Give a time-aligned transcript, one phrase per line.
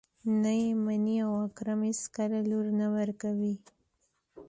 [0.41, 3.55] نه يې مني او اکرم اېڅکله لور نه ورکوي.